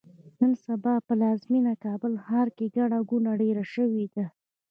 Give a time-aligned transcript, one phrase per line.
[0.39, 4.25] نن سبا پلازمېینه کابل ښار کې ګڼه ګوڼه ډېره شوې ده.